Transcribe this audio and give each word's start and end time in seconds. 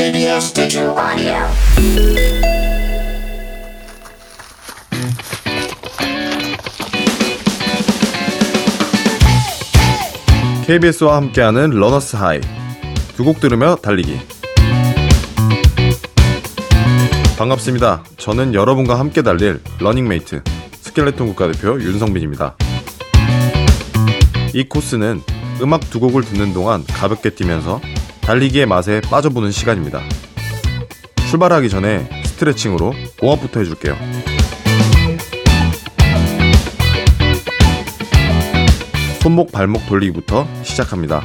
TBS 0.00 0.54
Digital 0.54 0.96
Audio. 0.96 2.50
KBS와 10.66 11.16
함께하는 11.16 11.70
러너스 11.70 12.16
하이 12.16 12.40
두 13.16 13.24
곡 13.24 13.40
들으며 13.40 13.76
달리기 13.76 14.18
반갑습니다. 17.36 18.02
저는 18.16 18.54
여러분과 18.54 18.98
함께 18.98 19.20
달릴 19.20 19.60
러닝메이트 19.80 20.42
스켈레톤 20.80 21.26
국가대표 21.28 21.78
윤성빈입니다. 21.78 22.56
이 24.54 24.64
코스는 24.64 25.20
음악 25.60 25.90
두 25.90 26.00
곡을 26.00 26.22
듣는 26.22 26.54
동안 26.54 26.84
가볍게 26.86 27.28
뛰면서 27.28 27.82
달리기의 28.30 28.64
맛에 28.66 29.00
빠져보는 29.00 29.50
시간입니다. 29.50 30.00
출발하기 31.30 31.68
전에 31.68 32.08
스트레칭으로 32.26 32.94
웜업부터 33.20 33.58
해줄게요. 33.58 33.96
손목 39.20 39.50
발목 39.50 39.84
돌리기부터 39.88 40.46
시작합니다. 40.62 41.24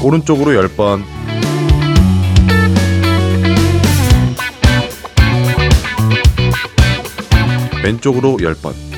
오른쪽으로 0.00 0.52
10번, 0.52 1.02
왼쪽으로 7.82 8.36
10번. 8.36 8.91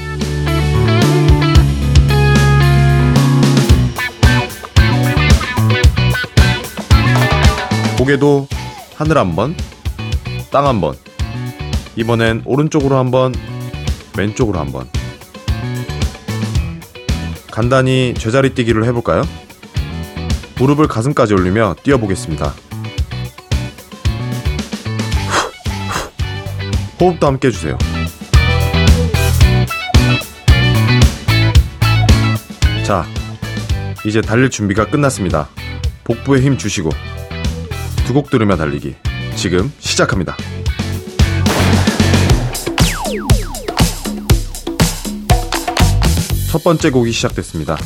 고개도 8.04 8.48
하늘 8.96 9.16
한 9.16 9.34
번, 9.34 9.56
땅 10.50 10.66
한 10.66 10.82
번. 10.82 10.94
이번엔 11.96 12.42
오른쪽으로 12.44 12.98
한 12.98 13.10
번, 13.10 13.34
왼쪽으로 14.14 14.58
한 14.58 14.70
번. 14.70 14.90
간단히 17.50 18.12
제자리 18.12 18.54
뛰기를 18.54 18.84
해볼까요? 18.84 19.22
무릎을 20.58 20.86
가슴까지 20.86 21.32
올리며 21.32 21.76
뛰어보겠습니다. 21.82 22.52
호흡도 27.00 27.26
함께 27.26 27.48
해주세요. 27.48 27.78
자, 32.84 33.06
이제 34.04 34.20
달릴 34.20 34.50
준비가 34.50 34.90
끝났습니다. 34.90 35.48
복부에 36.04 36.42
힘 36.42 36.58
주시고 36.58 36.90
두 38.06 38.12
곡 38.12 38.30
들으며 38.30 38.56
달리기 38.56 38.94
지금 39.34 39.72
시작합니다. 39.78 40.36
첫 46.50 46.62
번째 46.62 46.90
곡이 46.90 47.10
시작됐습니다. 47.12 47.76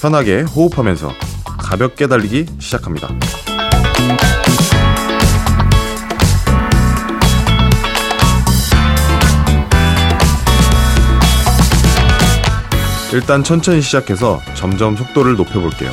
편하게 0.00 0.42
호흡하면서 0.42 1.12
가볍게 1.58 2.06
달리기 2.06 2.46
시작합니다. 2.58 3.08
일단 13.12 13.42
천천히 13.42 13.80
시작해서 13.82 14.40
점점 14.54 14.96
속도를 14.96 15.36
높여볼게요. 15.36 15.90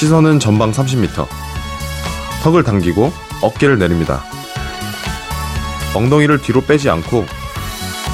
시선은 0.00 0.40
전방 0.40 0.72
30m. 0.72 1.28
턱을 2.42 2.62
당기고 2.62 3.12
어깨를 3.42 3.78
내립니다. 3.78 4.24
엉덩이를 5.94 6.40
뒤로 6.40 6.62
빼지 6.62 6.88
않고 6.88 7.26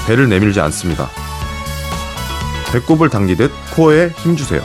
배를 0.09 0.29
내밀지 0.29 0.59
않습니다. 0.63 1.09
배꼽을 2.73 3.09
당기듯 3.09 3.53
코어에 3.77 4.09
힘주세요. 4.17 4.63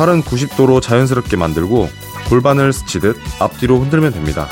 팔은 0.00 0.22
90도로 0.22 0.80
자연스럽게 0.80 1.36
만들고 1.36 1.90
골반을 2.30 2.72
스치듯 2.72 3.18
앞뒤로 3.38 3.80
흔들면 3.80 4.14
됩니다. 4.14 4.48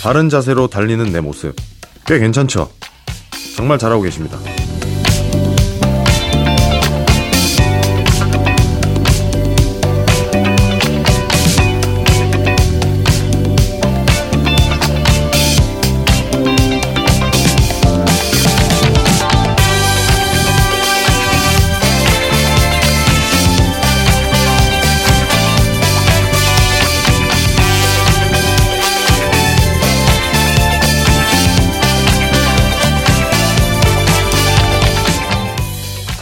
바른 0.00 0.28
자세로 0.28 0.68
달리는 0.68 1.04
내 1.10 1.20
모습 1.20 1.56
꽤 2.06 2.20
괜찮죠? 2.20 2.70
정말 3.56 3.78
잘하고 3.78 4.02
계십니다. 4.02 4.38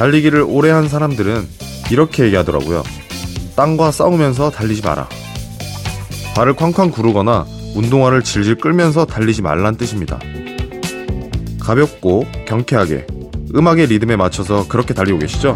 달리기를 0.00 0.46
오래 0.48 0.70
한 0.70 0.88
사람들은 0.88 1.46
이렇게 1.90 2.24
얘기하더라고요. 2.24 2.82
땅과 3.54 3.90
싸우면서 3.90 4.50
달리지 4.50 4.80
마라. 4.80 5.06
발을 6.34 6.54
쾅쾅 6.54 6.90
구르거나 6.90 7.44
운동화를 7.74 8.24
질질 8.24 8.54
끌면서 8.54 9.04
달리지 9.04 9.42
말란 9.42 9.76
뜻입니다. 9.76 10.18
가볍고 11.60 12.24
경쾌하게 12.46 13.08
음악의 13.54 13.88
리듬에 13.88 14.16
맞춰서 14.16 14.66
그렇게 14.68 14.94
달리고 14.94 15.18
계시죠? 15.18 15.54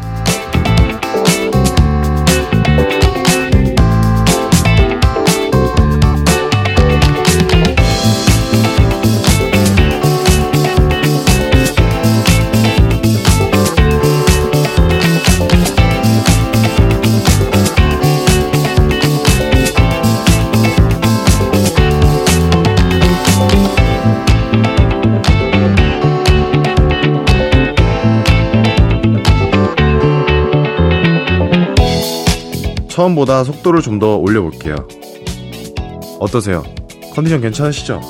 처음보다 32.95 33.43
속도를 33.43 33.83
좀 33.83 33.99
더 33.99 34.17
올려볼게요. 34.17 34.77
어떠세요? 36.21 36.63
컨디션 37.15 37.41
괜찮으시죠? 37.41 38.01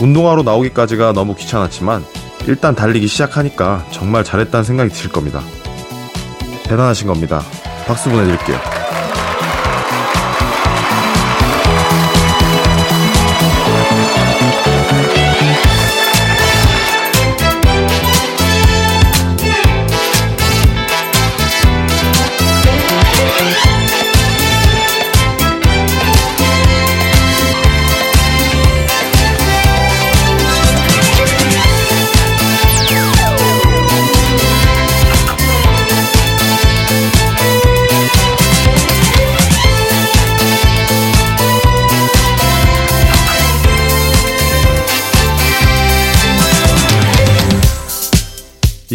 운동하러 0.00 0.42
나오기까지가 0.42 1.12
너무 1.12 1.34
귀찮았지만 1.36 2.04
일단 2.46 2.74
달리기 2.74 3.06
시작하니까 3.06 3.86
정말 3.92 4.24
잘했다는 4.24 4.64
생각이 4.64 4.90
들 4.90 5.10
겁니다. 5.10 5.40
대단하신 6.64 7.06
겁니다. 7.06 7.42
박수 7.86 8.10
보내드릴게요. 8.10 8.81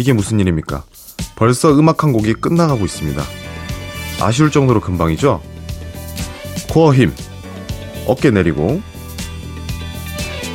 이게 0.08 0.14
무슨 0.14 0.40
일입니까? 0.40 0.84
벌써 1.36 1.78
음악 1.78 2.02
한 2.02 2.14
곡이 2.14 2.32
끝나가고 2.32 2.82
있습니다. 2.82 3.22
아쉬울 4.22 4.50
정도로 4.50 4.80
금방이죠? 4.80 5.42
코어 6.70 6.94
힘, 6.94 7.12
어깨 8.06 8.30
내리고. 8.30 8.80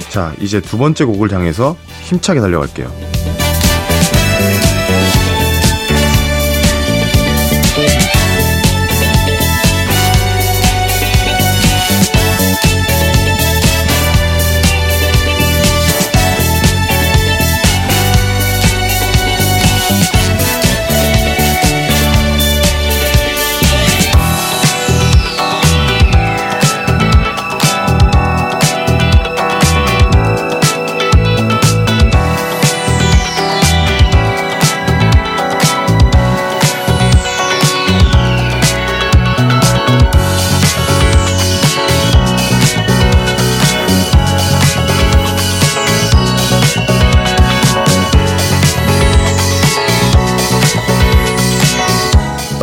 자, 0.10 0.34
이제 0.40 0.60
두 0.60 0.80
번째 0.80 1.06
곡을 1.06 1.32
향해서 1.32 1.78
힘차게 2.02 2.40
달려갈게요. 2.40 2.92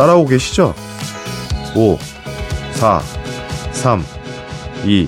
따라오고 0.01 0.29
계시죠? 0.29 0.73
5, 1.75 1.99
4, 2.71 3.01
3, 3.71 4.03
2, 4.83 5.07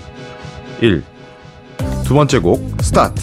1. 0.81 1.04
두 2.04 2.13
번째 2.13 2.38
곡, 2.38 2.78
스타트! 2.80 3.19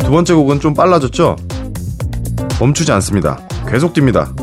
두 0.00 0.10
번째 0.10 0.34
곡은 0.34 0.58
좀 0.58 0.74
빨라졌죠? 0.74 1.36
멈추지 2.58 2.90
않습니다. 2.90 3.38
계속 3.68 3.92
뜁니다. 3.94 4.34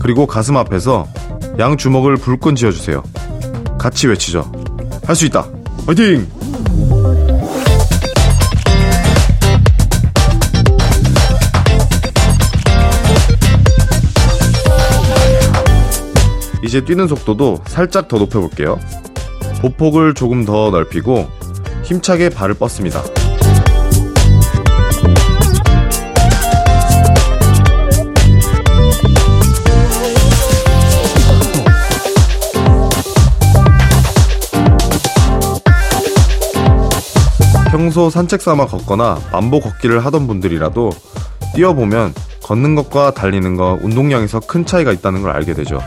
그리고 0.00 0.26
가슴 0.26 0.56
앞에서 0.56 1.06
양 1.58 1.76
주먹을 1.76 2.16
불끈 2.16 2.56
쥐어주세요. 2.56 3.02
같이 3.78 4.06
외치죠. 4.08 4.50
할 5.04 5.14
수 5.14 5.26
있다. 5.26 5.46
화이팅! 5.86 6.39
이제 16.62 16.84
뛰는 16.84 17.08
속도도 17.08 17.60
살짝 17.66 18.08
더 18.08 18.18
높여볼게요. 18.18 18.78
보폭을 19.62 20.14
조금 20.14 20.44
더 20.44 20.70
넓히고 20.70 21.28
힘차게 21.84 22.30
발을 22.30 22.54
뻗습니다. 22.54 23.02
평소 37.70 38.10
산책 38.10 38.42
삼아 38.42 38.66
걷거나 38.66 39.20
만보 39.32 39.60
걷기를 39.60 40.04
하던 40.04 40.26
분들이라도 40.26 40.90
뛰어보면 41.54 42.12
걷는 42.42 42.74
것과 42.74 43.14
달리는 43.14 43.56
것 43.56 43.78
운동량에서 43.82 44.40
큰 44.40 44.66
차이가 44.66 44.92
있다는 44.92 45.22
걸 45.22 45.30
알게 45.30 45.54
되죠. 45.54 45.80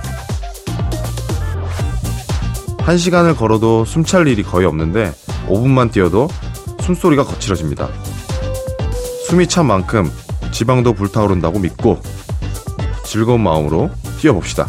한 2.83 2.97
시간을 2.97 3.35
걸어도 3.38 3.85
숨찰 3.85 4.27
일이 4.27 4.44
거의 4.44 4.68
없는데 4.68 5.13
5분만 5.47 5.91
뛰어도 5.91 6.27
숨소리가 6.81 7.24
거칠어집니다. 7.24 7.88
숨이 9.27 9.47
찬 9.47 9.68
만큼 9.68 10.12
지방도 10.51 10.94
불타오른다고 10.94 11.59
믿고 11.59 12.01
즐거운 13.06 13.41
마음으로 13.41 13.89
뛰어봅시다. 14.19 14.68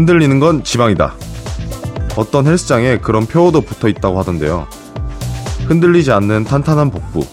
흔들리는 0.00 0.40
건 0.40 0.64
지방이다. 0.64 1.14
어떤 2.16 2.46
헬스장에 2.46 3.00
그런 3.00 3.26
표어도 3.26 3.60
붙어 3.60 3.86
있다고 3.86 4.18
하던데요. 4.18 4.66
흔들리지 5.66 6.10
않는 6.12 6.44
탄탄한 6.44 6.90
복부, 6.90 7.26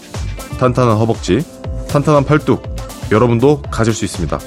탄탄한 0.58 0.98
허벅지, 0.98 1.42
탄탄한 1.88 2.26
팔뚝, 2.26 2.62
여러분도 3.10 3.62
가질 3.70 3.94
수 3.94 4.04
있습니다. 4.04 4.38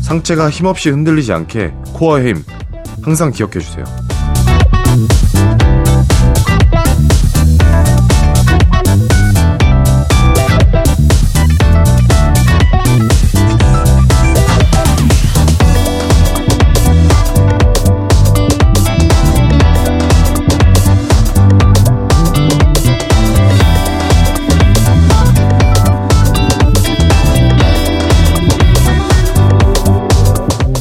상체가 0.00 0.48
힘없이 0.48 0.88
흔들리지 0.88 1.30
않게 1.30 1.74
코어의 1.92 2.28
힘 2.28 2.44
항상 3.02 3.32
기억해 3.32 3.58
주세요. 3.58 3.84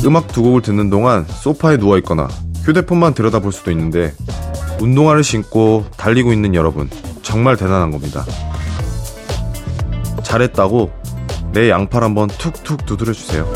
음악 0.05 0.27
두 0.27 0.43
곡을 0.43 0.61
듣는 0.61 0.89
동안 0.89 1.25
소파에 1.27 1.77
누워 1.77 1.97
있거나 1.99 2.27
휴대폰만 2.63 3.13
들여다볼 3.13 3.51
수도 3.53 3.71
있는데 3.71 4.13
운동화를 4.81 5.23
신고 5.23 5.85
달리고 5.95 6.33
있는 6.33 6.55
여러분 6.55 6.89
정말 7.21 7.55
대단한 7.55 7.91
겁니다. 7.91 8.25
잘했다고 10.23 10.91
내 11.53 11.69
양팔 11.69 12.03
한번 12.03 12.27
툭툭 12.27 12.85
두드려 12.85 13.13
주세요. 13.13 13.47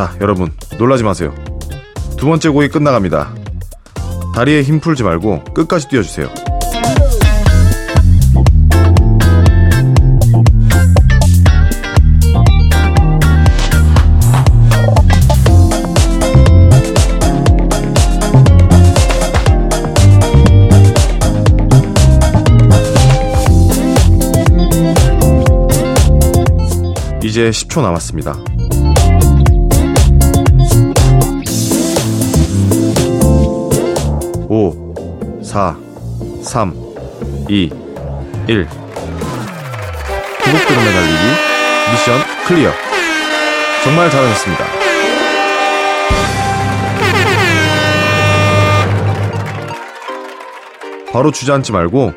자, 0.00 0.16
여러분, 0.22 0.50
놀라지 0.78 1.04
마세요. 1.04 1.34
두 2.16 2.24
번째 2.24 2.48
곡이 2.48 2.68
끝나갑니다. 2.68 3.34
다리에 4.34 4.62
힘 4.62 4.80
풀지 4.80 5.02
말고 5.02 5.44
끝까지 5.52 5.88
뛰어주세요. 5.88 6.26
이제 27.22 27.50
10초 27.50 27.82
남았습니다. 27.82 28.59
4, 35.50 35.76
3, 36.44 36.72
2, 37.48 37.70
1. 38.46 38.68
구독드럼에 40.44 40.92
달리기 40.92 41.24
미션 41.90 42.20
클리어. 42.46 42.70
정말 43.82 44.08
잘하셨습니다. 44.08 44.64
바로 51.12 51.32
주저앉지 51.32 51.72
말고 51.72 52.12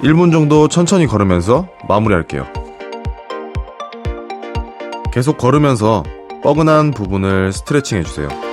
1분 0.00 0.32
정도 0.32 0.66
천천히 0.66 1.06
걸으면서 1.06 1.68
마무리할게요. 1.90 2.46
계속 5.12 5.36
걸으면서 5.36 6.04
뻐근한 6.42 6.92
부분을 6.92 7.52
스트레칭 7.52 7.98
해주세요. 7.98 8.51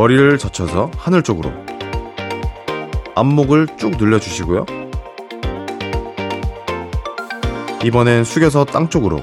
머리를 0.00 0.38
젖혀서 0.38 0.92
하늘 0.96 1.22
쪽으로. 1.22 1.52
앞목을 3.14 3.66
쭉 3.78 3.98
늘려주시고요. 3.98 4.64
이번엔 7.84 8.24
숙여서 8.24 8.64
땅 8.64 8.88
쪽으로. 8.88 9.22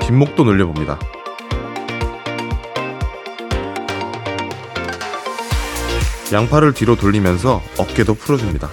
뒷목도 0.00 0.44
늘려봅니다. 0.44 0.98
양팔을 6.32 6.72
뒤로 6.72 6.96
돌리면서 6.96 7.60
어깨도 7.76 8.14
풀어줍니다. 8.14 8.70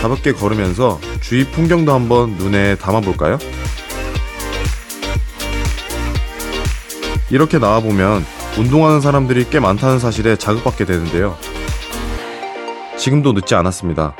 가볍게 0.00 0.32
걸으면서 0.32 0.98
주위 1.20 1.44
풍경도 1.44 1.92
한번 1.92 2.30
눈에 2.30 2.76
담아볼까요? 2.76 3.36
이렇게 7.32 7.58
나와보면 7.58 8.22
운동하는 8.58 9.00
사람들이 9.00 9.46
꽤 9.48 9.58
많다는 9.58 9.98
사실에 9.98 10.36
자극받게 10.36 10.84
되는데요. 10.84 11.34
지금도 12.98 13.32
늦지 13.32 13.54
않았습니다. 13.54 14.14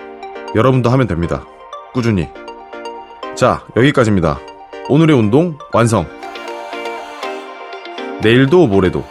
여러분도 0.54 0.88
하면 0.88 1.06
됩니다. 1.06 1.44
꾸준히. 1.92 2.28
자, 3.36 3.64
여기까지입니다. 3.76 4.40
오늘의 4.88 5.14
운동 5.14 5.58
완성! 5.74 6.06
내일도 8.22 8.66
모레도 8.66 9.04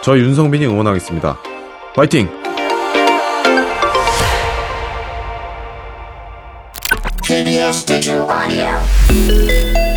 저 0.00 0.16
윤성빈이 0.16 0.66
응원하겠습니다. 0.66 1.36
파이팅! 1.96 2.28
TBS 7.24 7.84
Digital 7.84 8.28
Audio. 8.30 9.93